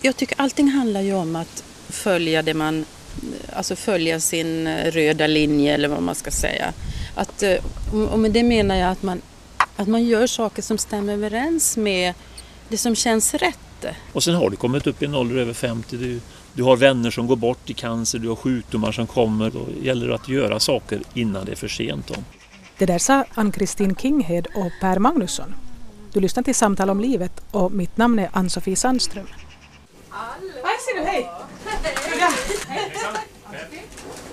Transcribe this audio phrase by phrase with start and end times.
[0.00, 2.84] jag, tycker allting handlar ju om att följa det man,
[3.52, 6.72] alltså följa sin eh, röda linje eller vad man ska säga.
[7.14, 7.56] Att, eh,
[8.10, 9.22] och med det menar jag att man,
[9.76, 12.14] att man gör saker som stämmer överens med
[12.68, 13.56] det som känns rätt.
[14.12, 15.96] Och sen har du kommit upp i en ålder över 50.
[15.96, 16.20] Du,
[16.52, 19.50] du har vänner som går bort i cancer, du har sjukdomar som kommer.
[19.50, 22.06] Då gäller det att göra saker innan det är för sent.
[22.08, 22.14] Då.
[22.78, 25.54] Det där sa Ann-Kristin Kinghed och Per Magnusson.
[26.12, 29.26] Du lyssnar till Samtal om livet och mitt namn är Ann-Sofie Sandström.
[30.12, 31.30] Hej ser du, hej!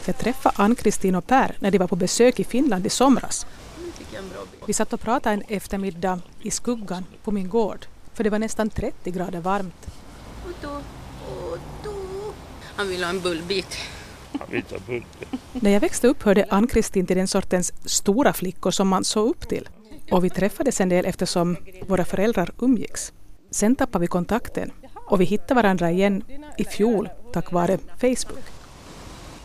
[0.06, 3.46] Jag träffade Ann-Kristin och Per när de var på besök i Finland i somras.
[4.66, 8.70] Vi satt och pratade en eftermiddag i skuggan på min gård för det var nästan
[8.70, 9.88] 30 grader varmt.
[12.76, 13.78] Han vill ha en bullbit.
[14.40, 15.08] Han vill ha bullbit.
[15.52, 19.50] När jag växte upp hörde Ann-Kristin till den sortens stora flickor som man såg upp
[19.50, 19.70] till.
[20.12, 23.14] Och vi träffades en del eftersom våra föräldrar umgicks.
[23.52, 24.72] Sen tappade vi kontakten
[25.08, 26.24] och vi hittade varandra igen
[26.58, 28.44] i fjol tack vare Facebook.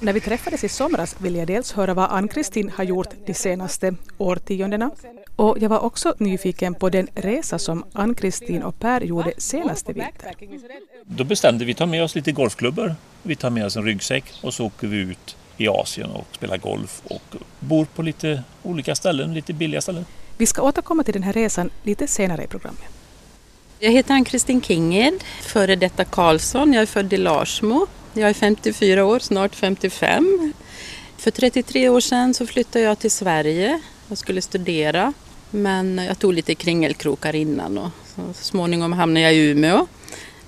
[0.00, 3.95] När vi träffades i somras ville jag dels höra vad Ann-Kristin har gjort de senaste
[4.19, 4.91] årtiondena
[5.36, 10.34] och jag var också nyfiken på den resa som Ann-Kristin och Per gjorde senaste vinter.
[11.05, 12.95] Då bestämde vi att ta med oss lite golfklubbor.
[13.23, 16.58] Vi tar med oss en ryggsäck och så åker vi ut i Asien och spelar
[16.58, 20.05] golf och bor på lite olika ställen, lite billiga ställen.
[20.39, 23.02] Vi ska återkomma till den här resan lite senare i programmet.
[23.84, 26.72] Jag heter Ann-Kristin Kinged, före detta Karlsson.
[26.72, 27.86] Jag är född i Larsmo.
[28.12, 30.52] Jag är 54 år, snart 55.
[31.16, 33.80] För 33 år sedan så flyttade jag till Sverige.
[34.08, 35.12] Jag skulle studera
[35.50, 39.86] men jag tog lite kringelkrokar innan och så småningom hamnade jag i Umeå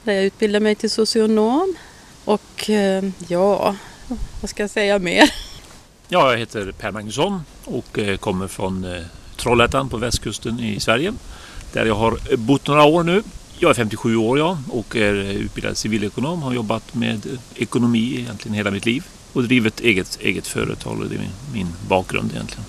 [0.03, 1.75] där jag utbildade mig till socionom.
[2.25, 3.77] Och eh, ja,
[4.41, 5.31] vad ska jag säga mer?
[6.09, 9.03] Ja, jag heter Per Magnusson och eh, kommer från eh,
[9.37, 11.13] Trollhättan på västkusten i Sverige
[11.75, 13.23] där jag har bott några år nu.
[13.59, 16.43] Jag är 57 år jag och är utbildad civilekonom.
[16.43, 21.01] Har jobbat med ekonomi egentligen hela mitt liv och drivit eget, eget företag.
[21.01, 22.65] Och det är min, min bakgrund egentligen.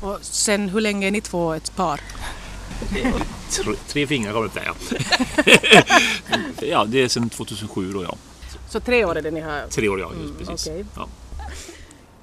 [0.00, 2.00] Och sen hur länge är ni två ett par?
[3.50, 4.74] tre, tre fingrar kommer upp där ja.
[6.66, 8.16] ja, det är sedan 2007 då ja.
[8.68, 9.66] Så tre år är det ni har?
[9.70, 10.66] Tre år ja, just mm, precis.
[10.66, 10.84] Okay.
[10.96, 11.08] Ja.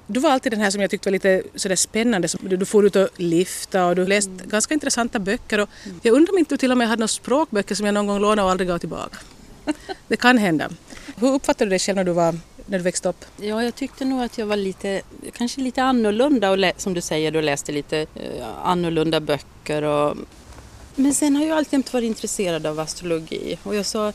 [0.06, 2.28] Du var alltid den här som jag tyckte var lite sådär spännande.
[2.40, 4.48] Du, du får ut och lifta och du läste mm.
[4.48, 5.60] ganska intressanta böcker.
[5.60, 5.68] Och
[6.02, 8.20] jag undrar om inte du till och med hade några språkböcker som jag någon gång
[8.20, 9.18] lånade och aldrig gav tillbaka.
[10.08, 10.70] Det kan hända.
[11.16, 13.24] Hur uppfattade du dig själv när du, var, när du växte upp?
[13.36, 17.30] Ja, jag tyckte nog att jag var lite, kanske lite annorlunda och som du säger,
[17.30, 19.82] du läste lite eh, annorlunda böcker.
[19.82, 20.16] Och,
[20.94, 24.12] men sen har jag alltid varit intresserad av astrologi och jag sa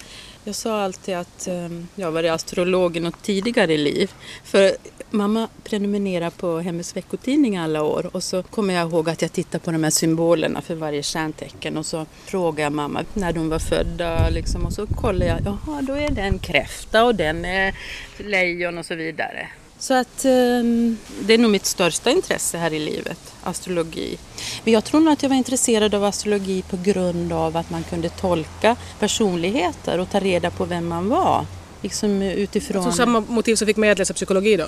[0.50, 4.12] jag sa alltid att um, jag var astrolog i något tidigare liv.
[4.44, 4.72] För
[5.10, 9.60] mamma prenumererar på Hemmets veckotidning alla år och så kommer jag ihåg att jag tittar
[9.60, 13.60] på de här symbolerna för varje stjärntecken och så frågar jag mamma när de var
[13.60, 17.76] födda liksom, och så kollar jag, jaha då är den kräfta och den är
[18.18, 19.48] lejon och så vidare.
[19.80, 24.18] Så att um, det är nog mitt största intresse här i livet, astrologi.
[24.64, 27.84] Men jag tror nog att jag var intresserad av astrologi på grund av att man
[27.84, 31.46] kunde tolka personligheter och ta reda på vem man var.
[31.82, 32.84] Liksom utifrån...
[32.84, 34.66] Så samma motiv som fick mig att läsa psykologi då?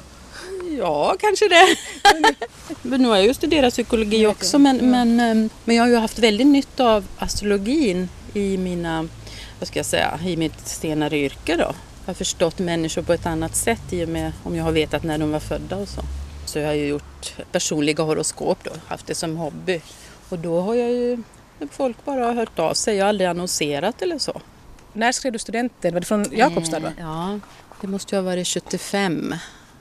[0.77, 1.75] Ja, kanske det.
[2.81, 5.95] men nu har jag ju studerat psykologi också men, men, ehm, men jag har ju
[5.95, 9.07] haft väldigt nytta av astrologin i mina,
[9.59, 11.73] vad ska jag säga, i mitt senare yrke då
[12.05, 15.17] har förstått människor på ett annat sätt i och med om jag har vetat när
[15.17, 16.01] de var födda och så.
[16.45, 19.81] Så jag har ju gjort personliga horoskop då, haft det som hobby.
[20.29, 21.23] Och då har jag ju
[21.71, 24.41] folk bara hört av sig, jag har aldrig annonserat eller så.
[24.93, 25.93] När skrev du studenten?
[25.93, 26.79] Var det från Jakobstad?
[26.79, 26.87] Va?
[26.87, 27.39] Eh, ja,
[27.81, 29.35] det måste ju ha varit 75.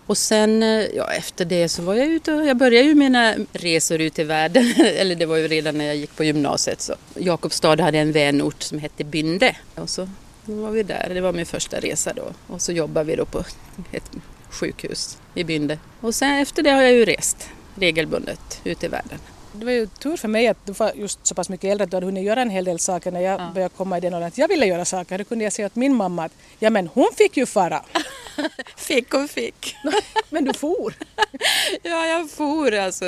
[0.07, 3.35] Och sen eh, ja, efter det så var jag ute och jag började ju mina
[3.53, 4.75] resor ut i världen.
[4.79, 6.81] Eller det var ju redan när jag gick på gymnasiet.
[6.81, 6.95] Så.
[7.15, 9.57] Jakobstad hade en vänort som hette Bynde.
[9.75, 10.09] Och så
[10.55, 12.25] var vi där, det var min första resa då.
[12.47, 13.45] Och så jobbade vi då på
[13.93, 14.11] ett
[14.51, 15.79] sjukhus i Bynde.
[16.01, 19.19] Och sen efter det har jag ju rest regelbundet ut i världen.
[19.53, 21.91] Det var ju tur för mig att du var just så pass mycket äldre att
[21.91, 23.51] du hade hunnit göra en hel del saker när jag ja.
[23.55, 25.19] började komma i den åldern att jag ville göra saker.
[25.19, 27.85] Då kunde jag säga åt min mamma att ja men hon fick ju fara.
[28.77, 29.77] fick och fick.
[30.31, 30.95] men du for?
[31.83, 33.05] ja, jag for alltså.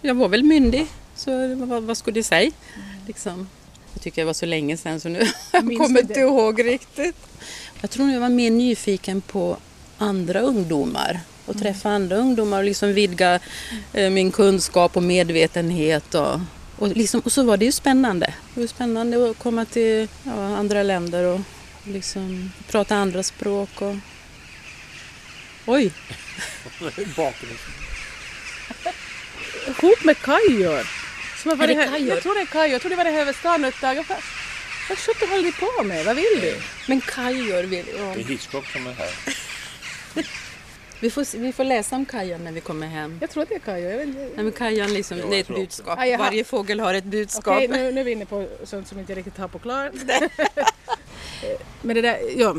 [0.00, 0.86] Jag var väl myndig,
[1.16, 2.50] så vad, vad skulle jag säga?
[3.06, 3.48] Liksom
[4.00, 5.18] tycker jag var så länge sedan så nu
[5.52, 7.16] jag kommer inte ihåg riktigt.
[7.80, 9.56] Jag tror jag var mer nyfiken på
[9.98, 12.02] andra ungdomar och träffa mm.
[12.02, 13.40] andra ungdomar och liksom vidga
[13.92, 16.14] eh, min kunskap och medvetenhet.
[16.14, 16.40] Och,
[16.78, 18.34] och, liksom, och så var det ju spännande.
[18.54, 21.40] Det var spännande att komma till ja, andra länder och
[21.84, 23.82] liksom prata andra språk.
[23.82, 23.94] Och...
[25.66, 25.92] Oj!
[29.66, 30.86] Ihop med kajor!
[31.44, 33.20] Som har varit här, jag tror det är Kaj, jag tror det var det här
[33.20, 33.96] över stan ett tag.
[34.88, 36.04] Vad sjutton håller ni på med?
[36.04, 36.56] Vad vill du?
[36.88, 37.86] Men kajor vill...
[37.98, 38.12] Ja.
[38.14, 39.10] Det är Hitchcock som är här.
[41.00, 43.18] Vi, får, vi får läsa om kajan när vi kommer hem.
[43.20, 43.90] Jag tror att det är Kajo.
[43.90, 44.08] Jag vet.
[44.08, 45.98] Nej, men kajan liksom, det är jag ett budskap.
[45.98, 46.16] Ah.
[46.18, 47.56] Varje fågel har ett budskap.
[47.56, 49.92] Okej, nu, nu är vi inne på sånt som inte jag riktigt har på klart.
[51.82, 52.56] Men det där, ja.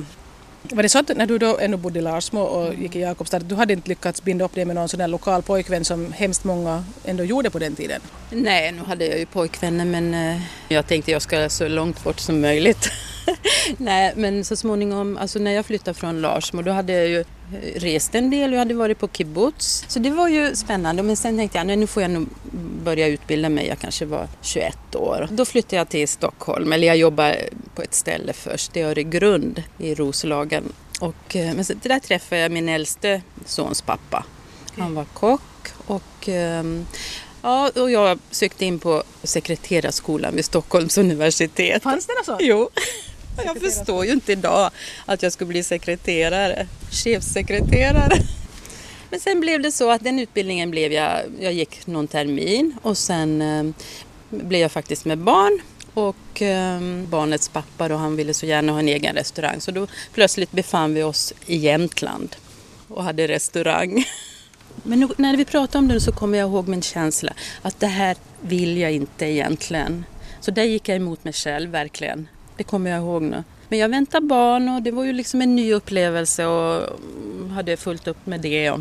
[0.72, 3.40] Var det så att när du då ännu bodde i Larsmo och gick i Jakobstad,
[3.40, 6.44] du hade inte lyckats binda upp dig med någon sån där lokal pojkvän som hemskt
[6.44, 8.02] många ändå gjorde på den tiden?
[8.30, 12.20] Nej, nu hade jag ju pojkvänner men eh, jag tänkte jag ska så långt bort
[12.20, 12.92] som möjligt.
[13.78, 17.80] Nej, men så småningom, alltså när jag flyttade från Larsmo då hade jag ju eh,
[17.80, 19.86] rest en del, jag hade varit på kibbutz.
[19.88, 22.28] Så det var ju spännande men sen tänkte jag nej, nu får jag nog
[22.84, 25.28] börja utbilda mig, jag kanske var 21 år.
[25.32, 29.96] Då flyttade jag till Stockholm, eller jag jobbade på ett ställe först i Öregrund i
[29.96, 30.64] Roslagen.
[31.00, 34.26] Och, eh, men så, där träffade jag min äldste sons pappa.
[34.78, 35.42] Han var kock
[35.88, 36.86] och ehm,
[37.46, 41.84] Ja, och jag sökte in på sekreterarskolan vid Stockholms universitet.
[41.84, 42.42] Fanns det något sånt?
[42.42, 42.70] Jo,
[43.44, 44.72] jag förstår ju inte idag
[45.06, 48.18] att jag skulle bli sekreterare, chefsekreterare.
[49.10, 52.98] Men sen blev det så att den utbildningen blev jag, jag gick någon termin och
[52.98, 53.64] sen eh,
[54.30, 55.60] blev jag faktiskt med barn
[55.94, 59.88] och eh, barnets pappa då, han ville så gärna ha en egen restaurang så då
[60.14, 62.36] plötsligt befann vi oss i Jämtland
[62.88, 64.06] och hade restaurang.
[64.84, 67.88] Men nu, när vi pratar om det så kommer jag ihåg min känsla att det
[67.88, 70.06] här vill jag inte egentligen.
[70.40, 72.28] Så där gick jag emot mig själv verkligen.
[72.58, 73.44] Det kommer jag ihåg nu.
[73.70, 77.78] Men jag väntade barn och det var ju liksom en ny upplevelse och mm, hade
[77.78, 78.74] fullt upp med det.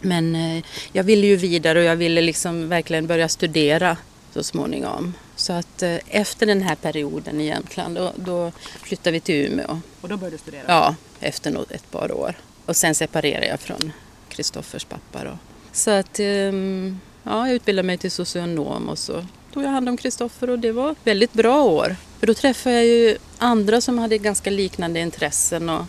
[0.00, 3.96] Men eh, jag ville ju vidare och jag ville liksom verkligen börja studera
[4.32, 5.14] så småningom.
[5.36, 9.80] Så att eh, efter den här perioden i Jämtland då, då flyttade vi till Umeå.
[10.00, 10.62] Och då började du studera?
[10.66, 12.34] Ja, efter ett par år.
[12.66, 13.92] Och sen separerade jag från
[14.28, 15.38] Kristoffers pappa då.
[15.72, 19.96] Så att ehm, ja, jag utbildade mig till socionom och så tog jag hand om
[19.96, 21.96] Kristoffer och det var väldigt bra år.
[22.22, 25.84] För då träffade jag ju andra som hade ganska liknande intressen och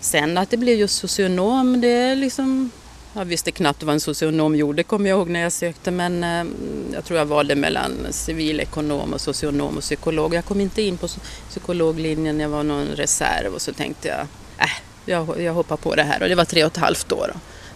[0.00, 2.70] sen att det blev just socionom, det är liksom
[3.14, 6.44] jag visste knappt vad en socionom gjorde, kommer jag ihåg när jag sökte, men eh,
[6.92, 10.34] jag tror jag valde mellan civilekonom och socionom och psykolog.
[10.34, 11.08] Jag kom inte in på
[11.48, 14.20] psykologlinjen, jag var någon reserv och så tänkte jag,
[14.58, 14.72] äh,
[15.04, 17.32] jag, jag hoppar på det här och det var tre och ett halvt år.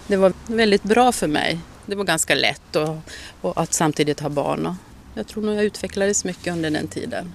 [0.06, 1.58] Det var väldigt bra för mig.
[1.86, 2.96] Det var ganska lätt och,
[3.40, 4.66] och att samtidigt ha barn.
[4.66, 4.74] Och
[5.14, 7.32] jag tror nog jag utvecklades mycket under den tiden.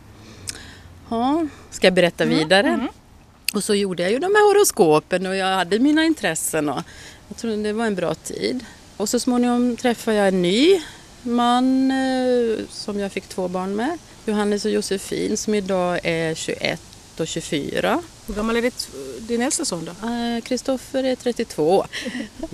[1.09, 2.87] Ja, ska jag berätta vidare?
[3.53, 6.81] Och så gjorde jag ju de här horoskopen och jag hade mina intressen och
[7.27, 8.65] jag tror det var en bra tid.
[8.97, 10.81] Och så småningom träffade jag en ny
[11.21, 13.97] man eh, som jag fick två barn med.
[14.25, 16.81] Johannes och Josefin som idag är 21
[17.19, 18.01] och 24.
[18.27, 18.89] Hur gammal är ditt,
[19.19, 20.07] din äldsta son då?
[20.07, 21.85] Eh, Kristoffer är 32.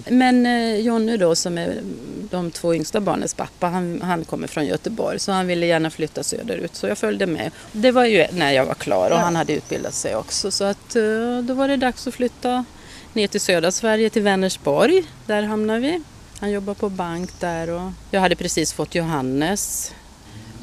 [0.07, 1.81] Men eh, Jonny då som är
[2.29, 6.23] de två yngsta barnens pappa, han, han kommer från Göteborg så han ville gärna flytta
[6.23, 7.51] söderut så jag följde med.
[7.71, 10.95] Det var ju när jag var klar och han hade utbildat sig också så att
[10.95, 12.65] eh, då var det dags att flytta
[13.13, 15.03] ner till södra Sverige till Vänersborg.
[15.25, 16.01] Där hamnade vi.
[16.39, 19.91] Han jobbar på bank där och jag hade precis fått Johannes.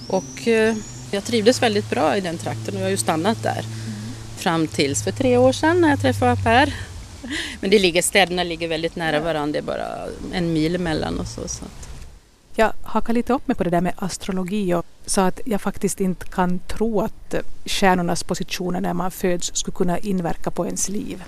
[0.09, 0.47] Och
[1.11, 3.65] jag trivdes väldigt bra i den trakten och jag har ju stannat där
[4.39, 6.75] fram tills för tre år sedan när jag träffade Per.
[7.61, 11.27] Men det ligger, städerna ligger väldigt nära varandra, det är bara en mil emellan och
[11.27, 11.49] så.
[11.49, 11.65] så.
[12.55, 16.01] Jag hakade lite upp mig på det där med astrologi och sa att jag faktiskt
[16.01, 21.25] inte kan tro att stjärnornas positioner när man föds skulle kunna inverka på ens liv.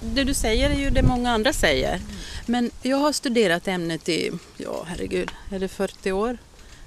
[0.00, 2.00] Det du säger är ju det många andra säger.
[2.46, 6.38] Men jag har studerat ämnet i, ja herregud, är det 40 år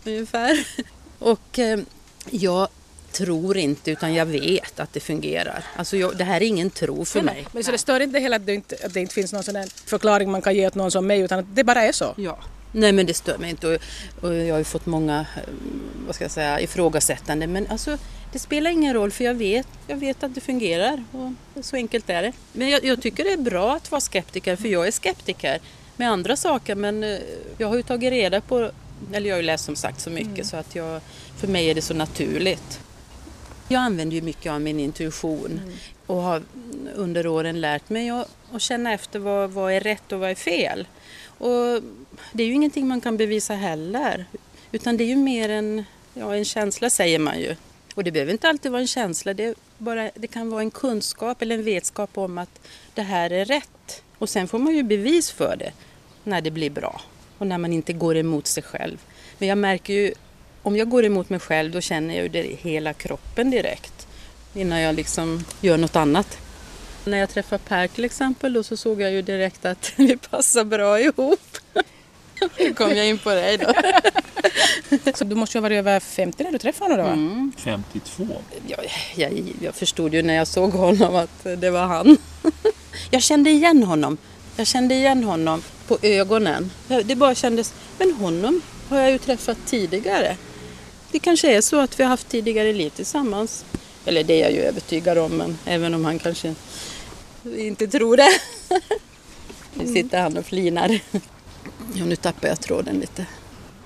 [0.05, 0.67] ungefär?
[1.19, 1.79] Och eh,
[2.29, 2.67] jag
[3.11, 5.63] tror inte utan jag vet att det fungerar.
[5.75, 7.47] Alltså jag, det här är ingen tro för mig.
[7.51, 9.63] Men så det stör inte heller att det inte, att det inte finns någon sån
[9.85, 12.13] förklaring man kan ge åt någon som mig utan att det bara är så?
[12.17, 12.39] Ja.
[12.71, 13.81] Nej men det stör mig inte och,
[14.21, 15.43] och jag har ju fått många, eh,
[16.05, 17.97] vad ska jag säga, ifrågasättande men alltså
[18.31, 22.09] det spelar ingen roll för jag vet, jag vet att det fungerar och så enkelt
[22.09, 22.31] är det.
[22.53, 25.59] Men jag, jag tycker det är bra att vara skeptiker för jag är skeptiker
[25.97, 27.19] med andra saker men eh,
[27.57, 28.71] jag har ju tagit reda på,
[29.13, 31.01] eller jag har ju läst som sagt så mycket så att jag,
[31.37, 32.79] för mig är det så naturligt.
[33.71, 35.61] Jag använder ju mycket av min intuition
[36.05, 36.43] och har
[36.95, 40.35] under åren lärt mig att, att känna efter vad, vad är rätt och vad är
[40.35, 40.87] fel.
[41.25, 41.83] Och
[42.33, 44.25] det är ju ingenting man kan bevisa heller.
[44.71, 45.83] Utan det är ju mer en,
[46.13, 47.55] ja, en känsla säger man ju.
[47.95, 49.33] Och det behöver inte alltid vara en känsla.
[49.33, 52.59] Det, bara, det kan vara en kunskap eller en vetskap om att
[52.93, 54.03] det här är rätt.
[54.17, 55.71] Och sen får man ju bevis för det
[56.23, 57.01] när det blir bra.
[57.37, 58.97] Och när man inte går emot sig själv.
[59.37, 60.13] Men jag märker ju,
[60.63, 64.07] om jag går emot mig själv då känner jag ju det i hela kroppen direkt.
[64.53, 66.37] Innan jag liksom gör något annat.
[67.05, 70.63] När jag träffade Per till exempel då så såg jag ju direkt att vi passar
[70.63, 71.57] bra ihop.
[72.59, 73.73] Nu kom jag in på dig då.
[75.15, 77.13] Så du måste ju ha varit över 50 när du träffade honom då?
[77.13, 77.51] Mm.
[77.57, 78.27] 52.
[78.67, 78.79] Jag,
[79.15, 82.17] jag, jag förstod ju när jag såg honom att det var han.
[83.11, 84.17] Jag kände igen honom.
[84.55, 86.71] Jag kände igen honom på ögonen.
[87.05, 90.37] Det bara kändes, men honom har jag ju träffat tidigare.
[91.11, 93.65] Det kanske är så att vi har haft tidigare liv tillsammans.
[94.05, 96.55] Eller det är jag ju övertygad om, men även om han kanske
[97.57, 98.29] inte tror det.
[99.73, 100.99] Nu sitter han och flinar.
[101.93, 103.25] Ja, nu tappar jag tråden lite.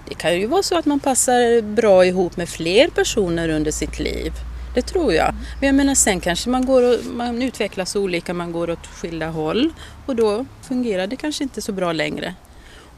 [0.09, 3.99] Det kan ju vara så att man passar bra ihop med fler personer under sitt
[3.99, 4.31] liv.
[4.75, 5.35] Det tror jag.
[5.59, 9.27] Men jag menar sen kanske man, går och, man utvecklas olika, man går åt skilda
[9.27, 9.73] håll
[10.05, 12.35] och då fungerar det kanske inte så bra längre.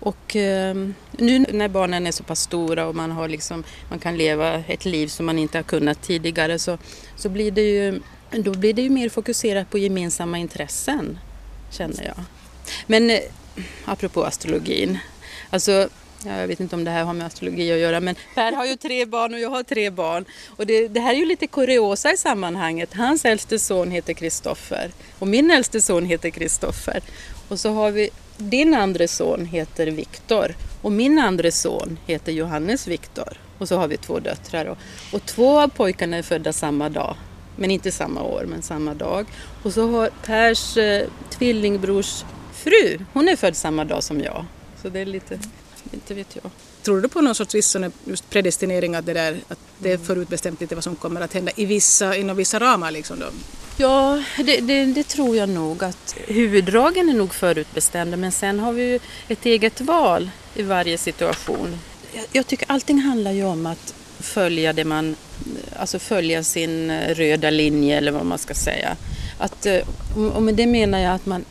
[0.05, 0.75] Och eh,
[1.11, 4.85] nu när barnen är så pass stora och man, har liksom, man kan leva ett
[4.85, 6.77] liv som man inte har kunnat tidigare så,
[7.15, 11.19] så blir det ju, då blir det ju mer fokuserat på gemensamma intressen,
[11.71, 12.23] känner jag.
[12.87, 13.19] Men eh,
[13.85, 14.97] apropå astrologin,
[15.49, 15.89] alltså
[16.25, 18.75] jag vet inte om det här har med astrologi att göra men Per har ju
[18.75, 20.25] tre barn och jag har tre barn.
[20.47, 22.93] Och det, det här är ju lite kuriosa i sammanhanget.
[22.93, 26.99] Hans äldste son heter Kristoffer och min äldste son heter Kristoffer.
[27.49, 32.87] Och så har vi din andra son heter Viktor och min andra son heter Johannes
[32.87, 33.37] Viktor.
[33.57, 34.77] Och så har vi två döttrar och,
[35.13, 37.15] och två av pojkarna är födda samma dag.
[37.55, 39.25] Men inte samma år, men samma dag.
[39.63, 42.23] Och så har Pers eh, tvillingbrors
[42.53, 44.45] fru, hon är född samma dag som jag.
[44.81, 45.39] Så det är lite
[45.93, 46.51] inte vet jag.
[46.81, 50.61] Tror du på någon sorts viss just predestinering, att det, där, att det är förutbestämt
[50.61, 52.91] lite vad som kommer att hända i vissa, inom vissa ramar?
[52.91, 53.25] Liksom då?
[53.77, 58.73] Ja, det, det, det, tror jag nog att huvuddragen är nog förutbestämda men sen har
[58.73, 61.79] vi ju ett eget val i varje situation.
[62.13, 65.15] Jag, jag tycker allting handlar ju om att följa det man,
[65.75, 68.95] alltså följa sin röda linje eller vad man ska säga.
[69.37, 69.81] Att, eh,
[70.33, 71.45] och med det menar jag att man,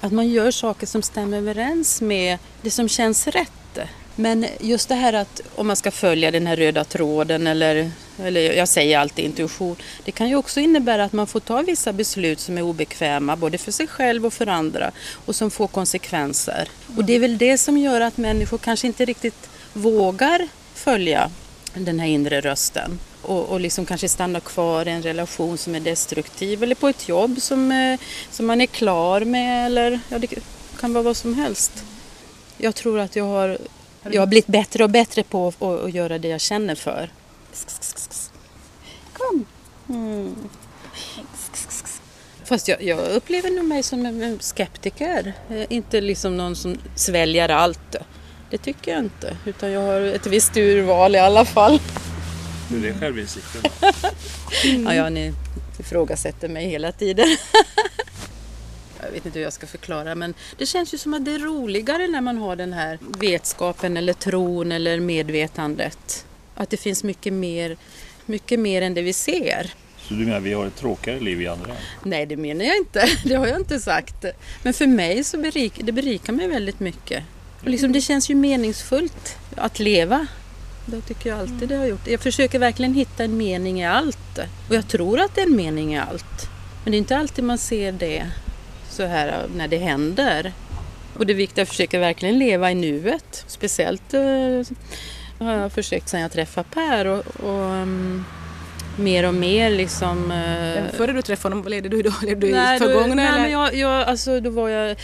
[0.00, 3.78] att man gör saker som stämmer överens med det som känns rätt
[4.16, 7.90] men just det här att om man ska följa den här röda tråden eller,
[8.22, 9.76] eller jag säger alltid intuition.
[10.04, 13.58] Det kan ju också innebära att man får ta vissa beslut som är obekväma både
[13.58, 14.90] för sig själv och för andra
[15.26, 16.68] och som får konsekvenser.
[16.96, 21.30] Och det är väl det som gör att människor kanske inte riktigt vågar följa
[21.74, 25.80] den här inre rösten och, och liksom kanske stanna kvar i en relation som är
[25.80, 30.28] destruktiv eller på ett jobb som, eh, som man är klar med eller ja, det
[30.80, 31.84] kan vara vad som helst.
[32.58, 33.58] Jag tror att jag har
[34.12, 35.52] jag har blivit bättre och bättre på
[35.84, 37.10] att, göra det jag känner för.
[39.12, 39.46] Kom!
[39.88, 40.34] Mm.
[42.44, 45.32] Fast jag, jag, upplever nog mig som en skeptiker.
[45.50, 47.96] Eh, inte liksom någon som sväljer allt.
[48.50, 49.36] Det tycker jag inte.
[49.44, 51.80] Utan jag har ett visst urval i alla fall.
[52.68, 53.62] Du är självinsikten.
[54.64, 54.84] mm.
[54.86, 55.32] Ja, ja, ni
[55.78, 57.26] ifrågasätter mig hela tiden.
[59.06, 61.38] jag vet inte hur jag ska förklara men det känns ju som att det är
[61.38, 66.26] roligare när man har den här vetskapen eller tron eller medvetandet.
[66.54, 67.76] Att det finns mycket mer,
[68.26, 69.74] mycket mer än det vi ser.
[70.08, 71.72] Så du menar att vi har ett tråkigare liv i andra?
[72.02, 73.08] Nej, det menar jag inte.
[73.24, 74.24] Det har jag inte sagt.
[74.62, 77.24] Men för mig så berik, det berikar mig väldigt mycket.
[77.62, 80.26] Och liksom, det känns ju meningsfullt att leva.
[80.86, 82.06] Det tycker jag alltid det har gjort.
[82.06, 84.38] Jag försöker verkligen hitta en mening i allt.
[84.68, 86.50] Och jag tror att det är en mening i allt.
[86.84, 88.26] Men det är inte alltid man ser det
[88.96, 90.52] så här när det händer.
[91.18, 93.44] Och det är viktigt att försöka verkligen leva i nuet.
[93.46, 94.62] Speciellt uh,
[95.38, 98.24] har jag försökt sedan jag träffade Per och, och um,
[98.98, 100.30] mer och mer liksom...
[100.30, 102.12] Uh, Före du träffade honom, vad levde du då?
[102.22, 103.14] Levde du i förgångna?
[103.14, 104.96] Nej, men jag, jag, alltså, då var jag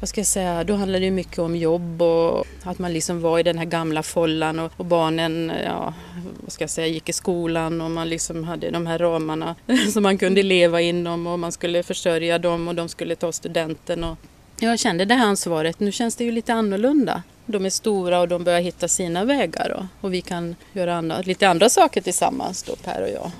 [0.00, 3.38] vad ska jag säga, då handlade det mycket om jobb och att man liksom var
[3.38, 5.94] i den här gamla follan och, och, barnen, ja,
[6.40, 9.54] vad ska jag säga, gick i skolan och man liksom hade de här ramarna
[9.92, 14.04] som man kunde leva inom och man skulle försörja dem och de skulle ta studenten.
[14.04, 14.18] Och
[14.60, 17.22] jag kände det här ansvaret, nu känns det ju lite annorlunda.
[17.46, 21.20] De är stora och de börjar hitta sina vägar och, och vi kan göra andra,
[21.20, 23.30] lite andra saker tillsammans då, Per och jag.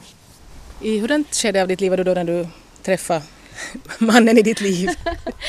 [0.82, 2.46] I hurdant skede av ditt liv var du då när du
[2.82, 3.22] träffade
[3.98, 4.90] mannen i ditt liv?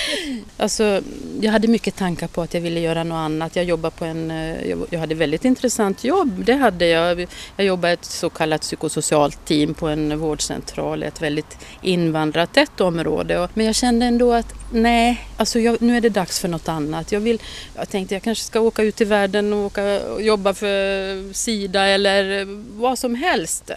[0.57, 1.01] alltså,
[1.41, 3.55] jag hade mycket tankar på att jag ville göra något annat.
[3.55, 7.27] Jag jobbade på en, eh, jag hade väldigt intressant jobb, det hade jag.
[7.57, 13.49] Jag jobbade i ett så kallat psykosocialt team på en vårdcentral, ett väldigt invandrartätt område.
[13.53, 17.11] Men jag kände ändå att nej, alltså jag, nu är det dags för något annat.
[17.11, 17.41] Jag, vill,
[17.75, 21.85] jag tänkte jag kanske ska åka ut i världen och, åka och jobba för Sida
[21.85, 22.45] eller
[22.79, 23.71] vad som helst.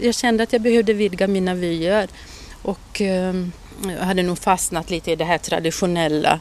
[0.00, 2.08] Jag kände att jag behövde vidga mina vyer.
[2.62, 3.52] Och ehm,
[3.88, 6.40] jag hade nog fastnat lite i det här traditionella,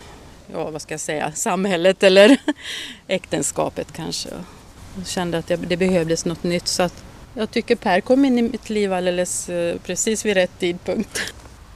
[0.53, 2.37] ja vad ska jag säga, samhället eller
[3.07, 4.29] äktenskapet kanske.
[4.97, 7.03] Jag kände att det behövdes något nytt så att
[7.33, 11.33] jag tycker Per kom in i mitt liv alldeles eh, precis vid rätt tidpunkt.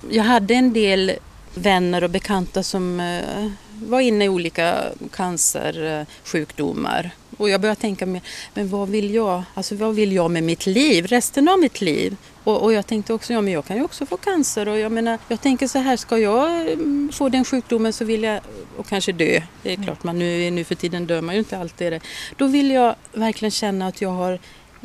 [0.10, 1.12] Jag hade en del
[1.55, 8.21] vänner och bekanta som eh, var inne i olika cancersjukdomar och jag började tänka, med,
[8.53, 9.43] men vad vill jag?
[9.53, 11.07] Alltså vad vill jag med mitt liv?
[11.07, 12.15] Resten av mitt liv?
[12.43, 14.91] Och, och, jag tänkte också, ja men jag kan ju också få cancer och jag
[14.91, 18.41] menar, jag tänker så här, ska jag mm, få den sjukdomen så vill jag,
[18.77, 21.57] och kanske dö, det är klart, man nu, nu för tiden dör man ju inte
[21.57, 21.99] alltid det.
[22.37, 24.39] Då vill jag verkligen känna att jag har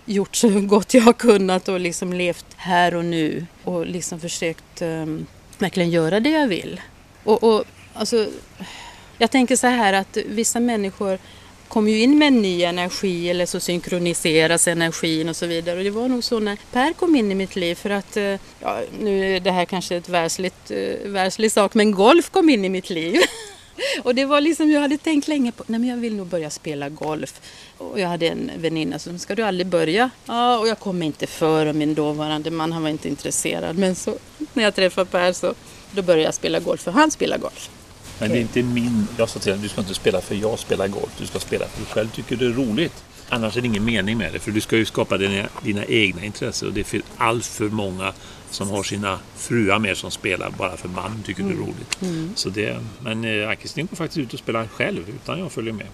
[0.04, 4.82] gjort så gott jag har kunnat och liksom levt här och nu och liksom försökt
[4.82, 5.26] um,
[5.58, 6.80] verkligen göra det jag vill.
[7.24, 7.64] Och, och
[7.94, 8.26] alltså,
[9.18, 11.18] jag tänker så här att vissa människor
[11.68, 15.78] kommer ju in med en ny energi eller så synkroniseras energin och så vidare.
[15.78, 18.34] Och det var nog så när Per kom in i mitt liv för att, eh,
[18.60, 22.64] ja, nu är det här kanske ett världsligt, eh, världslig sak, men golf kom in
[22.64, 23.20] i mitt liv.
[24.02, 26.50] och det var liksom, jag hade tänkt länge på, nej men jag vill nog börja
[26.50, 27.40] spela golf.
[27.78, 30.10] Och jag hade en väninna som, ska du aldrig börja?
[30.26, 33.78] Ja, och jag kom inte för och min dåvarande man, han var inte intresserad.
[33.78, 34.16] Men så
[34.52, 35.54] när jag träffade Per så,
[35.90, 37.70] då började jag spela golf, för han spelar golf.
[38.18, 39.08] Men det är inte min...
[39.16, 41.10] Jag sa till honom, du ska inte spela för jag spelar golf.
[41.18, 43.04] Du ska spela för du själv tycker det är roligt.
[43.28, 44.38] Annars är det ingen mening med det.
[44.38, 46.68] För du ska ju skapa dina, dina egna intressen.
[46.68, 48.12] Och det är allt för många
[48.50, 51.66] som har sina fruar med som spelar bara för man tycker det är mm.
[51.66, 52.02] roligt.
[52.02, 52.32] Mm.
[52.34, 55.86] Så det, men eh, Ann-Kristin går faktiskt ut och spelar själv utan jag följer med.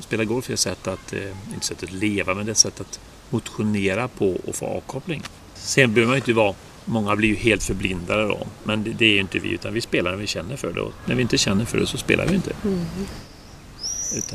[0.00, 2.58] Spela golf är ett sätt att, eh, inte sätt att leva, men det är ett
[2.58, 5.22] sätt att motionera på och få avkoppling.
[5.54, 8.46] Sen behöver man ju inte vara Många blir ju helt förblindade då.
[8.64, 10.80] Men det, det är ju inte vi, utan vi spelar när vi känner för det.
[10.80, 12.52] Och när vi inte känner för det så spelar vi inte.
[12.64, 12.86] Mm.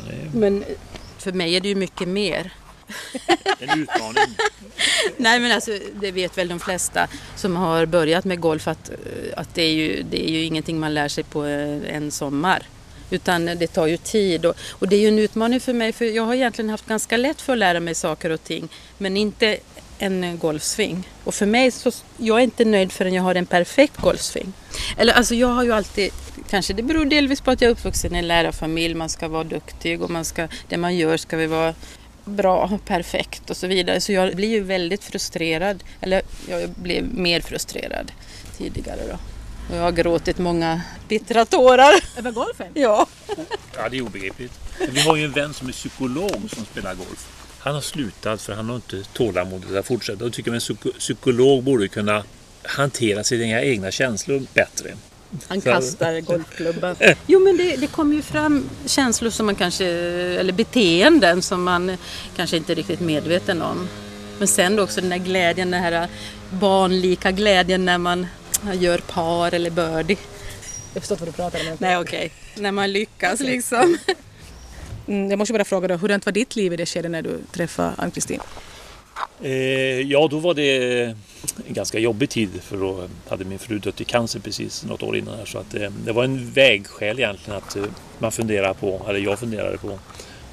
[0.10, 0.38] Är...
[0.38, 0.64] Men
[1.18, 2.54] för mig är det ju mycket mer.
[3.60, 4.36] En utmaning.
[5.18, 8.92] Nej men alltså det vet väl de flesta som har börjat med golf att,
[9.36, 12.64] att det, är ju, det är ju ingenting man lär sig på en sommar.
[13.10, 16.06] Utan det tar ju tid och, och det är ju en utmaning för mig för
[16.06, 18.70] jag har egentligen haft ganska lätt för att lära mig saker och ting.
[18.98, 19.58] Men inte
[20.00, 21.10] en golfsving.
[21.24, 24.54] Och för mig så, jag är inte nöjd förrän jag har en perfekt golfsving.
[24.98, 26.12] Eller alltså jag har ju alltid,
[26.50, 29.44] kanske det beror delvis på att jag är uppvuxen i en lärarfamilj, man ska vara
[29.44, 31.74] duktig och man ska, det man gör ska vi vara
[32.26, 34.02] bra, perfekt och så vidare.
[34.02, 38.12] Så jag blir ju väldigt frustrerad, eller jag blev mer frustrerad
[38.58, 39.18] tidigare då.
[39.70, 41.94] Och jag har gråtit många bittra tårar.
[42.18, 42.68] Över golfen?
[42.74, 43.08] Ja.
[43.78, 44.54] Ja, det är obegripligt.
[44.92, 47.37] Vi har ju en vän som är psykolog som spelar golf.
[47.68, 51.64] Han har slutat för han har inte tålamodet att fortsätta och tycker att en psykolog
[51.64, 52.24] borde kunna
[52.64, 54.94] hantera sina egna känslor bättre.
[55.48, 56.96] Han kastar golfklubban.
[57.28, 61.98] Jo men det, det kommer ju fram känslor som man kanske, eller beteenden som man
[62.36, 63.88] kanske inte är riktigt medveten om.
[64.40, 66.08] Men sen då också den där glädjen, den här
[66.50, 68.28] barnlika glädjen när man
[68.74, 70.18] gör par eller birdie.
[70.94, 71.78] Jag förstår vad du pratar om.
[71.80, 72.64] Nej okej, okay.
[72.64, 73.54] när man lyckas okay.
[73.54, 73.98] liksom.
[75.08, 77.40] Mm, jag måste bara fråga då, hur var ditt liv i det skedet när du
[77.52, 78.40] träffade Ann-Kristin?
[79.42, 79.52] Eh,
[80.02, 81.04] ja, då var det
[81.68, 85.18] en ganska jobbig tid för då hade min fru dött i cancer precis något år
[85.18, 85.38] innan.
[85.38, 87.84] Här, så att, eh, det var en vägskäl egentligen att eh,
[88.20, 90.00] man funderar på, eller jag funderade på,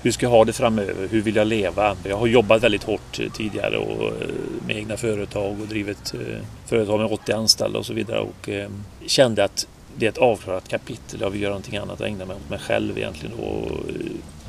[0.03, 1.09] hur ska jag ha det framöver?
[1.09, 1.97] Hur vill jag leva?
[2.05, 4.29] Jag har jobbat väldigt hårt eh, tidigare och, eh,
[4.67, 8.69] med egna företag och drivit eh, företag med 80 anställda och så vidare och eh,
[9.07, 11.21] kände att det är ett avklarat kapitel.
[11.21, 13.35] Jag vill göra någonting annat och ägna mig åt mig själv egentligen.
[13.35, 13.71] Och,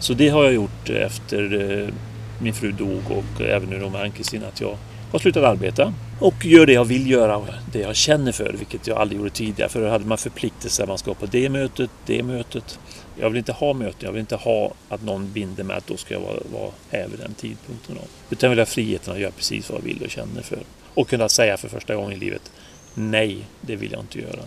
[0.05, 1.93] så det har jag gjort efter eh,
[2.41, 4.77] min fru dog och även nu med Ann-Kristin att jag
[5.11, 7.41] har slutat arbeta och gör det jag vill göra,
[7.71, 9.69] det jag känner för, vilket jag aldrig gjorde tidigare.
[9.69, 12.79] För då hade man förpliktelser, man ska på det mötet, det mötet.
[13.19, 15.97] Jag vill inte ha möten, jag vill inte ha att någon binder mig att då
[15.97, 17.95] ska jag vara, vara här vid den tidpunkten.
[18.29, 20.59] Utan jag vill ha friheten att göra precis vad jag vill och känner för.
[20.93, 22.51] Och kunna säga för första gången i livet,
[22.93, 24.41] nej, det vill jag inte göra.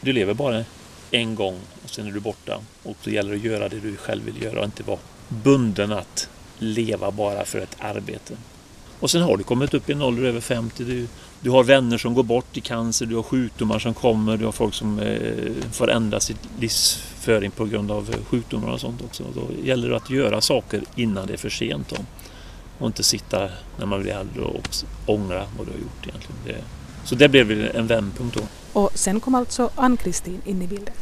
[0.00, 0.64] Du lever bara
[1.10, 2.60] en gång och sen är du borta.
[2.82, 5.92] Och då gäller det att göra det du själv vill göra och inte vara bunden
[5.92, 8.36] att leva bara för ett arbete.
[9.00, 10.84] Och sen har du kommit upp i en ålder över 50.
[10.84, 11.06] Du,
[11.40, 14.52] du har vänner som går bort i cancer, du har sjukdomar som kommer, du har
[14.52, 19.22] folk som eh, får ändra sitt livsföring på grund av eh, sjukdomar och sånt också.
[19.22, 21.88] Och då gäller det att göra saker innan det är för sent.
[21.88, 21.96] Då.
[22.78, 24.68] Och inte sitta när man blir äldre och
[25.06, 26.40] ångra vad du har gjort egentligen.
[26.44, 26.64] Det,
[27.04, 28.42] så det blev en vändpunkt då.
[28.78, 30.94] Och sen kom alltså Ann-Kristin in i bilden.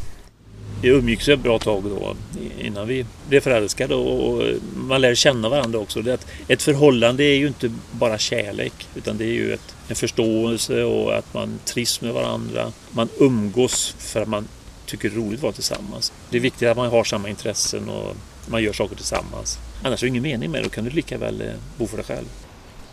[0.82, 2.16] Vi umgicks ett bra tag då
[2.58, 4.42] innan vi blev förälskade och
[4.76, 6.02] man lär känna varandra också.
[6.02, 9.96] Det att ett förhållande är ju inte bara kärlek utan det är ju ett, en
[9.96, 12.72] förståelse och att man trivs med varandra.
[12.90, 14.48] Man umgås för att man
[14.86, 16.12] tycker det är roligt att vara tillsammans.
[16.30, 19.58] Det är viktigt att man har samma intressen och man gör saker tillsammans.
[19.82, 21.96] Annars är det ingen mening med det, då kan du lika väl eh, bo för
[21.96, 22.26] dig själv.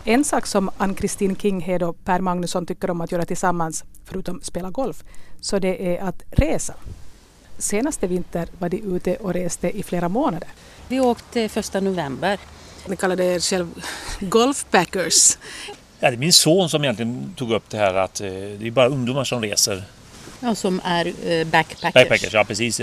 [0.05, 4.69] En sak som Ann-Kristin Kinghed och Per Magnusson tycker om att göra tillsammans, förutom spela
[4.69, 5.03] golf,
[5.41, 6.73] så det är att resa.
[7.57, 10.49] Senaste vinter var de ute och reste i flera månader.
[10.87, 12.39] Vi åkte första november.
[12.87, 13.67] Ni kallade er själv
[14.19, 15.37] golfpackers.
[15.99, 18.71] Ja, det är min son som egentligen tog upp det här att eh, det är
[18.71, 19.83] bara ungdomar som reser.
[20.39, 21.93] Ja, som är eh, backpackers.
[21.93, 22.81] Backpackers, ja precis.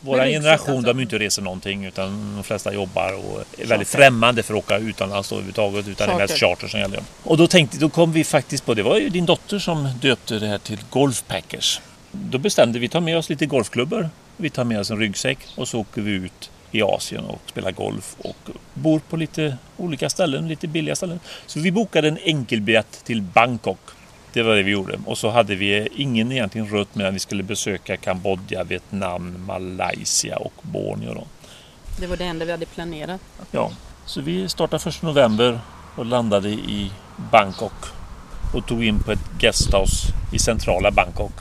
[0.00, 0.92] Vår generation alltså?
[0.92, 4.58] de är inte reser någonting utan de flesta jobbar och är väldigt främmande för att
[4.58, 6.46] åka utomlands överhuvudtaget utan det är mest Charter.
[6.46, 7.00] charter som gäller.
[7.22, 10.38] Och då tänkte, då kom vi faktiskt på, det var ju din dotter som döpte
[10.38, 11.80] det här till Golfpackers.
[12.12, 15.68] Då bestämde vi, ta med oss lite golfklubbor, vi tar med oss en ryggsäck och
[15.68, 18.36] så åker vi ut i Asien och spelar golf och
[18.74, 21.20] bor på lite olika ställen, lite billiga ställen.
[21.46, 23.78] Så vi bokade en enkelbiljett till Bangkok.
[24.32, 24.98] Det var det vi gjorde.
[25.06, 30.36] Och så hade vi ingen egentligen rött med att vi skulle besöka Kambodja, Vietnam, Malaysia
[30.36, 31.14] och Borneo.
[31.14, 31.26] Då.
[32.00, 33.20] Det var det enda vi hade planerat.
[33.50, 33.70] Ja,
[34.06, 35.60] så vi startade 1 november
[35.96, 36.90] och landade i
[37.32, 37.72] Bangkok
[38.54, 41.32] och tog in på ett guesthouse i centrala Bangkok.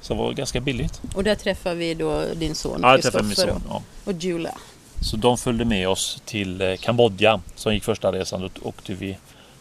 [0.00, 1.00] Så det var ganska billigt.
[1.14, 3.62] Och där träffade vi då din son Ja, träffade min Kristoffer son.
[3.68, 3.82] Ja.
[4.04, 4.54] och Julia.
[5.00, 8.40] Så de följde med oss till eh, Kambodja som gick första resan.
[8.40, 9.16] Då åkte vi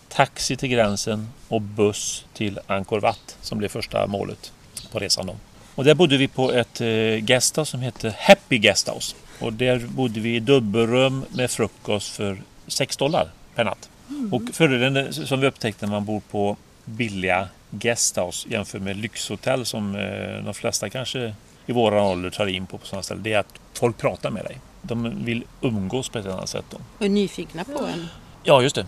[0.09, 4.51] taxi till gränsen och buss till Angkor Wat som blev första målet
[4.91, 5.25] på resan.
[5.25, 5.35] Då.
[5.75, 9.15] Och där bodde vi på ett eh, guesthouse som heter Happy Guesthouse.
[9.39, 13.89] Och där bodde vi i dubbelrum med frukost för 6 dollar per natt.
[14.31, 19.95] Och fördelen som vi upptäckte när man bor på billiga guesthouse jämfört med lyxhotell som
[19.95, 21.33] eh, de flesta kanske
[21.65, 23.23] i våra ålder tar in på på sådana ställen.
[23.23, 24.57] Det är att folk pratar med dig.
[24.81, 26.65] De vill umgås på ett annat sätt.
[26.69, 26.77] Då.
[27.05, 28.07] Och nyfikna på en.
[28.43, 28.85] Ja, just det.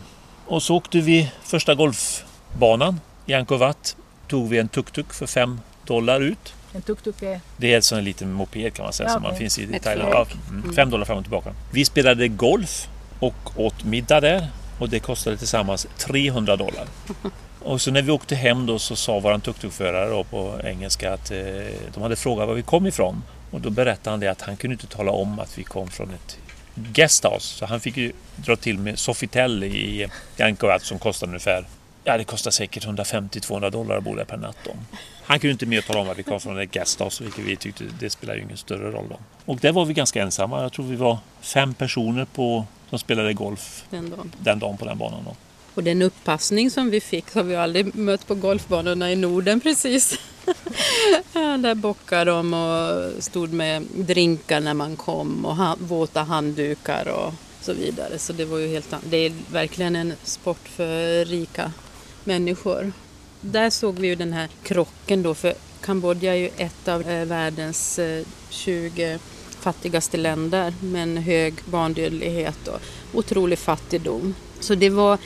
[0.49, 3.95] Och så åkte vi första golfbanan i Angkor Wat.
[4.27, 6.53] Tog vi en tuk-tuk för 5 dollar ut.
[6.73, 7.41] En tuk-tuk är...
[7.57, 9.79] Det är en sån här liten moped kan man säga Ja, som man finns i
[9.79, 10.13] Thailand.
[10.13, 11.53] Ja, mm, fem dollar fram och tillbaka.
[11.71, 12.87] Vi spelade golf
[13.19, 14.47] och åt middag där
[14.79, 16.87] och det kostade tillsammans 300 dollar.
[17.63, 21.37] Och så när vi åkte hem då så sa våran tuk-tuk-förare på engelska att eh,
[21.93, 23.23] de hade frågat var vi kom ifrån.
[23.51, 26.09] Och då berättade han det att han kunde inte tala om att vi kom från
[26.09, 26.37] ett
[26.93, 27.57] guesthouse.
[27.57, 31.65] Så han fick ju dra till med Sofitel i i Angkor Wat som kostar ungefär
[32.03, 34.57] Ja, det kostar säkert 150-200 dollar att bo där per natt.
[34.65, 34.71] Då.
[35.23, 37.83] Han kunde inte mer tala om att vi kom från ett guesthouse, vilket vi tyckte
[37.99, 39.05] det spelar ju ingen större roll.
[39.09, 39.19] Då.
[39.45, 40.61] Och där var vi ganska ensamma.
[40.61, 44.31] Jag tror vi var fem personer på, som spelade golf Den dagen.
[44.39, 45.23] den dagen på den banan.
[45.25, 45.35] Då.
[45.73, 50.19] Och den upppassning som vi fick har vi aldrig mött på golfbanorna i Norden precis.
[51.33, 57.33] där bockade de och stod med drinkar när man kom och ha- våta handdukar och
[57.61, 58.19] så vidare.
[58.19, 61.71] Så det var ju helt Det är verkligen en sport för rika
[62.23, 62.91] människor.
[63.41, 67.25] Där såg vi ju den här krocken då för Kambodja är ju ett av eh,
[67.25, 69.19] världens eh, 20
[69.59, 72.79] fattigaste länder med en hög barndödlighet och
[73.13, 74.35] otrolig fattigdom.
[74.59, 75.17] Så det var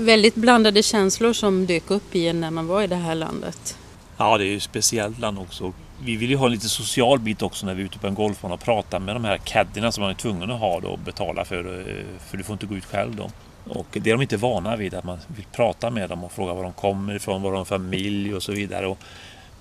[0.00, 3.76] väldigt blandade känslor som dök upp i en när man var i det här landet.
[4.16, 5.72] Ja, det är ju ett speciellt land också.
[6.04, 8.14] Vi vill ju ha en lite social bit också när vi är ute på en
[8.14, 10.98] golfbana och pratar med de här caddierna som man är tvungen att ha då och
[10.98, 11.88] betala för.
[11.88, 13.30] Eh, för du får inte gå ut själv då.
[13.68, 16.54] Och det är de inte vana vid, att man vill prata med dem och fråga
[16.54, 18.86] var de kommer ifrån, var de har familj och så vidare.
[18.86, 18.98] Och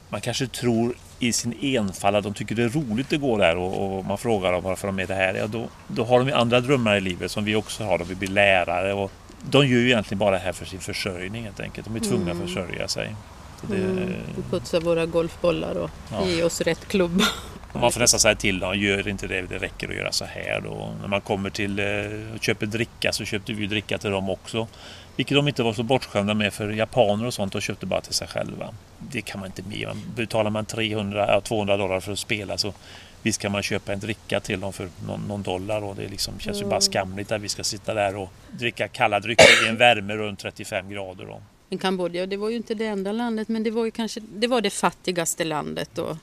[0.10, 3.58] man kanske tror i sin enfald att de tycker det är roligt att gå där
[3.58, 5.34] och, och man frågar dem varför de är det här.
[5.34, 7.98] Ja, då, då har de ju andra drömmar i livet som vi också har.
[7.98, 9.12] De vill bli lärare och
[9.44, 11.88] de gör ju egentligen bara det här för sin försörjning helt enkelt.
[11.88, 13.16] De är tvungna att försörja sig.
[13.62, 14.14] Det, Mm.
[14.36, 16.26] Vi putsar våra golfbollar och Ja.
[16.26, 17.24] ger oss rätt klubba.
[17.74, 20.62] Man får nästan säga till dem, gör inte det, det räcker att göra så här
[20.62, 20.94] då.
[21.02, 21.86] När man kommer till eh,
[22.36, 24.68] och köper dricka så köpte vi ju dricka till dem också.
[25.16, 28.14] Vilket de inte var så bortskämda med för japaner och sånt, de köpte bara till
[28.14, 28.74] sig själva.
[29.00, 29.90] Det kan man inte med.
[30.16, 32.74] Betalar man 300, ja, 200 dollar för att spela så
[33.24, 36.40] visst kan man köpa en dricka till dem för någon, någon dollar och det liksom,
[36.40, 39.78] känns ju bara skamligt att vi ska sitta där och dricka kalla drycker i en
[39.78, 41.26] värme runt 35 grader.
[41.26, 41.42] Då.
[41.70, 44.48] Men Kambodja, det var ju inte det enda landet men det var ju kanske det,
[44.48, 45.98] var det fattigaste landet.
[45.98, 46.18] Och,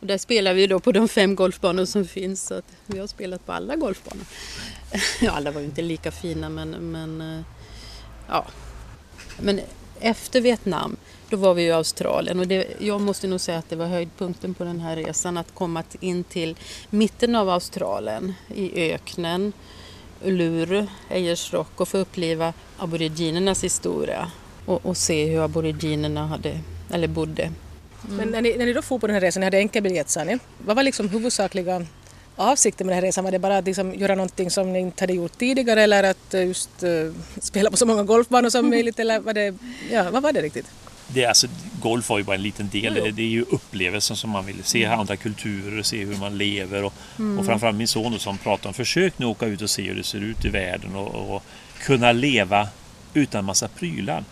[0.00, 2.46] och där spelar vi då på de fem golfbanor som finns.
[2.46, 4.24] Så att vi har spelat på alla golfbanor.
[5.20, 7.44] Ja, alla var ju inte lika fina men, men eh,
[8.28, 8.46] ja.
[9.40, 9.60] Men
[10.00, 10.96] efter Vietnam
[11.30, 14.54] då var vi i Australien och det, jag måste nog säga att det var höjdpunkten
[14.54, 16.56] på den här resan att komma in till
[16.90, 19.52] mitten av Australien i öknen.
[20.24, 24.30] Uluru, Ayers Rock och få uppleva aboriginernas historia
[24.66, 26.60] och, och se hur aboriginerna hade,
[26.90, 27.52] eller bodde.
[28.08, 30.24] Men när ni, när ni då for på den här resan, ni hade enkelbiljett sa
[30.24, 30.38] ni.
[30.58, 31.86] Vad var liksom huvudsakliga
[32.36, 33.24] avsikten med den här resan?
[33.24, 36.34] Var det bara att liksom göra någonting som ni inte hade gjort tidigare eller att
[36.34, 36.90] eh, just eh,
[37.40, 38.98] spela på så många golfbanor som möjligt?
[38.98, 39.54] Eller var det,
[39.90, 40.66] ja, vad var det riktigt?
[41.12, 41.46] Det alltså,
[41.80, 42.94] golf var ju bara en liten del.
[42.96, 43.04] Jo.
[43.04, 46.84] Det, det är ju upplevelsen som man vill se andra kulturer, se hur man lever.
[46.84, 46.92] Och,
[47.38, 50.04] och framförallt min son som pratar om försök nu åka ut och se hur det
[50.04, 51.42] ser ut i världen och, och
[51.78, 52.68] kunna leva
[53.14, 54.24] utan massa prylar.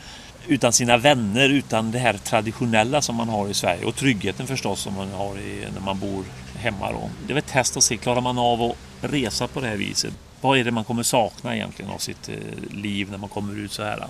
[0.49, 4.81] Utan sina vänner, utan det här traditionella som man har i Sverige och tryggheten förstås
[4.81, 6.25] som man har i, när man bor
[6.57, 6.93] hemma.
[6.93, 7.11] Då.
[7.27, 10.15] Det är ett test att se, klarar man av att resa på det här viset?
[10.41, 12.35] Vad är det man kommer sakna egentligen av sitt eh,
[12.71, 14.07] liv när man kommer ut så här?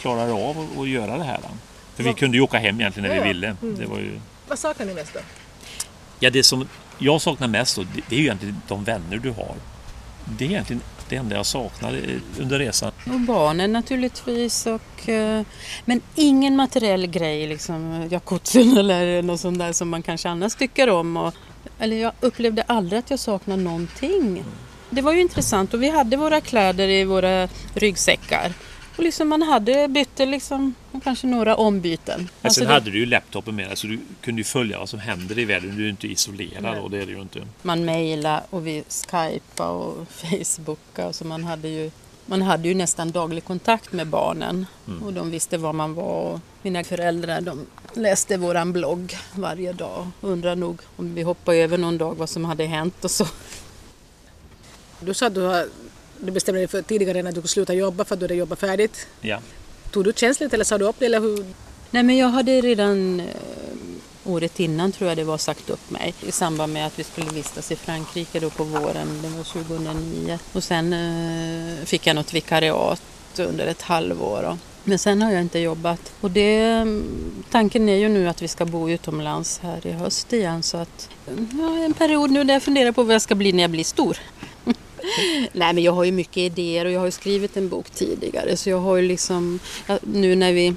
[0.00, 1.40] Klarar du av att göra det här?
[1.96, 3.32] För vi kunde ju åka hem egentligen när vi Ja, ja.
[3.32, 3.56] ville.
[3.78, 4.20] Det var ju...
[4.48, 5.20] Vad saknar ni mest då?
[6.20, 9.54] Ja, det som jag saknar mest då, det är ju egentligen de vänner du har.
[10.24, 12.00] Det är egentligen det enda jag saknar
[12.40, 12.92] under resan.
[13.12, 14.66] Och barnen naturligtvis.
[14.66, 15.42] Och, eh,
[15.84, 20.88] men ingen materiell grej, liksom jacuzzin eller något sånt där som man kanske annars tycker
[20.90, 21.16] om.
[21.16, 21.34] Och,
[21.78, 24.44] eller jag upplevde aldrig att jag saknade någonting.
[24.90, 28.52] Det var ju intressant och vi hade våra kläder i våra ryggsäckar.
[28.96, 32.18] Och liksom man hade bytte liksom, kanske några ombyten.
[32.20, 34.78] Men Alltså sen det- hade du ju laptopen med dig så du kunde ju följa
[34.78, 35.70] vad som händer i världen.
[35.70, 36.80] Du är ju inte isolerad Nej.
[36.80, 37.46] och det är du ju inte.
[37.62, 41.12] Man mejlade och vi skypade och facebookade.
[41.12, 41.90] Så man hade ju
[42.28, 44.66] man hade ju nästan daglig kontakt med barnen
[45.04, 46.04] och de visste var man var.
[46.32, 51.58] Och mina föräldrar de läste våran blogg varje dag och undrar nog om vi hoppade
[51.58, 53.26] över någon dag vad som hade hänt och så.
[55.00, 55.66] Du sa att du, har,
[56.20, 58.58] du bestämde dig för tidigare när du skulle sluta jobba för att du hade jobbat
[58.58, 59.06] färdigt.
[59.20, 59.38] Ja.
[59.90, 61.06] Tog du känsligt eller sa du upp det?
[61.06, 61.46] Eller hur?
[61.90, 63.26] Nej men jag hade redan eh,
[64.24, 67.30] året innan tror jag det var sagt upp mig i samband med att vi skulle
[67.30, 70.38] vistas i Frankrike då på våren, det var 2009.
[70.52, 73.02] Och sen eh, fick jag något vikariat
[73.38, 74.42] under ett halvår.
[74.42, 76.12] Och, men sen har jag inte jobbat.
[76.20, 80.32] Och det, mm, tanken är ju nu att vi ska bo utomlands här i höst
[80.32, 81.08] igen så att
[81.52, 83.84] ja, en period nu där jag funderar på vad jag ska bli när jag blir
[83.84, 84.18] stor.
[85.52, 88.56] Nej men jag har ju mycket idéer och jag har ju skrivit en bok tidigare
[88.56, 89.58] så jag har ju liksom,
[90.00, 90.74] nu när vi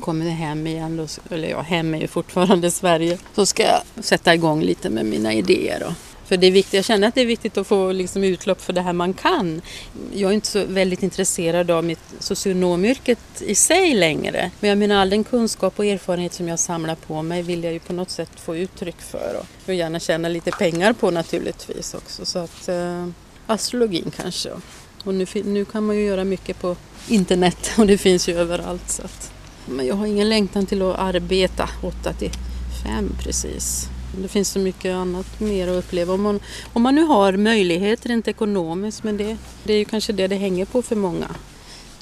[0.00, 4.34] kommer hem igen, då, eller ja hem är ju fortfarande Sverige, så ska jag sätta
[4.34, 5.80] igång lite med mina idéer.
[5.80, 5.94] Då.
[6.32, 8.72] För det är viktigt, jag känner att det är viktigt att få liksom utlopp för
[8.72, 9.62] det här man kan.
[10.12, 14.50] Jag är inte så väldigt intresserad av mitt socionomyrket i sig längre.
[14.60, 17.72] Men jag menar all den kunskap och erfarenhet som jag samlar på mig vill jag
[17.72, 19.36] ju på något sätt få uttryck för.
[19.40, 22.24] Och, och gärna tjäna lite pengar på naturligtvis också.
[22.26, 23.06] Så att eh,
[23.52, 24.50] astrologin kanske.
[25.04, 26.76] Och nu, nu kan man ju göra mycket på
[27.08, 28.90] internet och det finns ju överallt.
[28.90, 29.32] Så att,
[29.66, 32.32] men jag har ingen längtan till att arbeta 8 till
[32.84, 33.88] 5 precis.
[34.16, 36.14] Det finns så mycket annat mer att uppleva.
[36.14, 36.40] Om man,
[36.72, 40.36] om man nu har möjlighet rent ekonomiskt, men det, det är ju kanske det det
[40.36, 41.28] hänger på för många.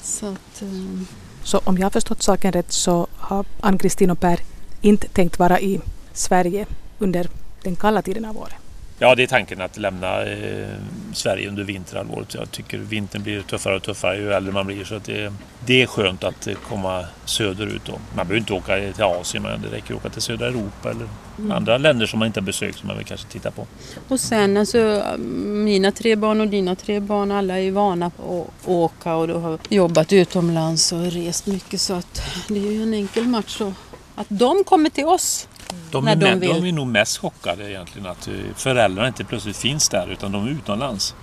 [0.01, 1.01] Så att, eh,
[1.43, 4.39] Så om jag har förstått saken rätt så har Ann-Kristin och Per
[4.81, 5.79] inte tänkt vara i
[6.13, 6.65] Sverige
[6.99, 7.29] under
[7.63, 8.70] den kalla tiden av året.
[9.03, 10.67] Ja, det är tanken att lämna eh,
[11.13, 12.33] Sverige under vinterhalvåret.
[12.33, 14.83] Jag tycker vintern blir tuffare och tuffare ju äldre man blir.
[14.83, 15.33] Så att det,
[15.65, 17.81] det är skönt att eh, komma söderut.
[17.85, 17.91] Då.
[17.91, 21.07] Man behöver inte åka till Asien, men det räcker att åka till södra Europa eller
[21.53, 23.67] andra länder som man inte har besökt som man vill kanske titta på.
[24.07, 25.03] och sen alltså,
[25.45, 29.41] mina tre barn och dina tre barn, alla är ju vana på att åka och
[29.41, 31.81] har jobbat utomlands och rest mycket.
[31.81, 33.73] Så att det är ju en enkel match så
[34.15, 35.47] att de kommer till oss
[35.91, 36.49] De När är, de vill.
[36.49, 40.47] de är nog mest chockade egentligen att eh, föräldrarna inte plötsligt finns där utan de
[40.47, 41.15] är utomlands.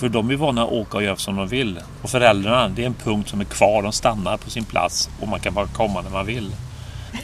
[0.00, 1.80] För de är vana att åka och göra som de vill.
[2.02, 3.82] Och föräldrarna, det är en punkt som är kvar.
[3.82, 6.50] De stannar på sin plats och man kan bara komma när man vill.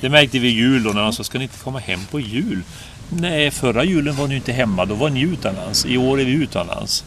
[0.01, 2.63] Det märkte vi jul och när de sa, ska ni inte komma hem på jul?
[3.09, 5.87] Nej, förra julen var ni inte hemma, då var ni utomlands.
[5.87, 7.05] I år är vi utomlands.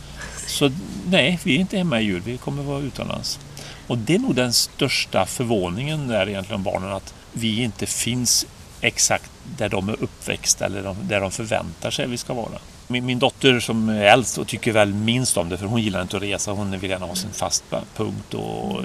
[0.48, 0.72] Så
[1.10, 3.40] nej, vi är inte hemma i jul, vi kommer vara utomlands.
[3.88, 8.46] Och det är nog den största förvåningen där egentligen barnen, att vi inte finns
[8.82, 12.60] exakt där de är uppväxta eller de, där de förväntar sig att vi ska vara.
[12.88, 16.02] Min, min dotter som är äldst och tycker väl minst om det för hon gillar
[16.02, 16.52] inte att resa.
[16.52, 17.64] Hon vill gärna ha sin fast
[17.96, 18.34] punkt.
[18.34, 18.82] Och,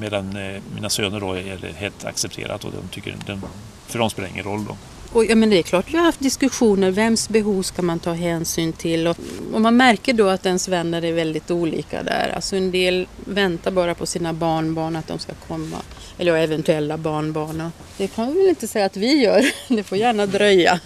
[0.00, 3.42] medan eh, mina söner då är det helt accepterat och de tycker de,
[3.86, 4.64] för dem spelar det ingen roll.
[4.64, 4.76] Då.
[5.12, 6.90] Och, ja, men det är klart vi har haft diskussioner.
[6.90, 9.06] Vems behov ska man ta hänsyn till?
[9.06, 9.16] Och,
[9.52, 12.32] och man märker då att ens vänner är väldigt olika där.
[12.34, 15.76] Alltså en del väntar bara på sina barnbarn att de ska komma.
[16.18, 17.72] Eller eventuella barnbarn.
[17.96, 19.44] Det kan vi väl inte säga att vi gör.
[19.76, 20.80] Det får gärna dröja.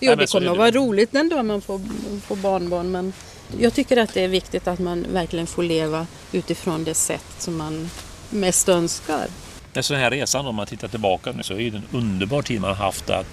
[0.00, 1.80] Jo, det kommer att vara roligt den dag man får,
[2.26, 2.90] får barnbarn.
[2.90, 3.12] Men
[3.58, 7.56] jag tycker att det är viktigt att man verkligen får leva utifrån det sätt som
[7.56, 7.90] man
[8.30, 9.26] mest önskar.
[9.72, 12.70] Den här resan, om man tittar tillbaka nu, så är det en underbar tid man
[12.70, 13.06] har haft.
[13.06, 13.24] Där.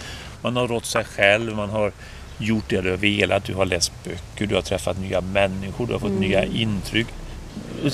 [0.41, 1.91] Man har rått sig själv, man har
[2.37, 5.93] gjort det du har velat, du har läst böcker, du har träffat nya människor, du
[5.93, 7.07] har fått nya intryck.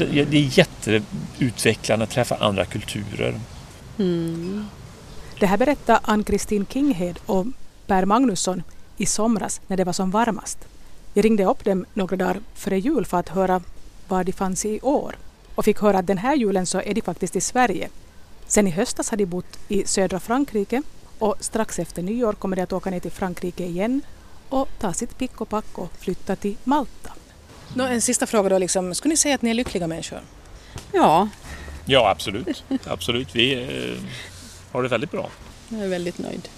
[0.10, 0.50] Det är
[0.88, 3.40] jätteutvecklande att träffa andra kulturer.
[5.40, 7.46] Det här berättade Ann-Kristin Kinghed och
[7.88, 8.64] Per Magnusson
[8.98, 10.58] i somras när det var som varmast.
[11.14, 13.62] Jag ringde upp dem några dagar före jul för att höra
[14.08, 15.16] var de fanns i år
[15.56, 17.90] och fick höra att den här julen så är de faktiskt i Sverige.
[18.48, 20.82] Sen i höstas har de bott i södra Frankrike
[21.20, 24.02] och strax efter nyår kommer de att åka ner till Frankrike igen
[24.50, 27.12] och ta sitt pick och pack och flytta till Malta.
[27.74, 28.58] Nå, en sista fråga då.
[28.58, 28.96] Liksom.
[28.96, 30.20] Skulle ni säga att ni är lyckliga människor?
[30.94, 31.30] Ja,
[31.86, 32.64] Ja, absolut.
[32.88, 33.36] absolut.
[33.36, 34.04] Vi eh,
[34.72, 35.30] har det väldigt bra.
[35.70, 36.50] jag är väldigt nöjd.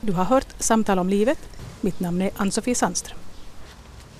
[0.00, 1.38] Du har hört Samtal om livet.
[1.80, 3.18] Mitt namn är Ann-Sofie Sandström.